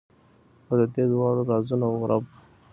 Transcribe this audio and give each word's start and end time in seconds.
او 0.67 0.73
ددې 0.79 1.03
دواړو 1.11 1.41
رازونو 1.51 1.87
رب، 2.09 2.23